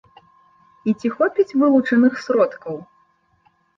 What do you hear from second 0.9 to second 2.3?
І ці хопіць вылучаных